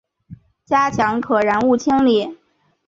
[0.65, 2.39] 加强可燃物清理